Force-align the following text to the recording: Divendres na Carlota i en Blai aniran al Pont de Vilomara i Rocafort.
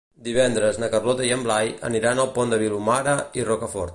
Divendres 0.27 0.79
na 0.83 0.87
Carlota 0.93 1.27
i 1.27 1.29
en 1.35 1.43
Blai 1.49 1.69
aniran 1.91 2.23
al 2.25 2.33
Pont 2.39 2.55
de 2.57 2.61
Vilomara 2.65 3.17
i 3.41 3.49
Rocafort. 3.51 3.89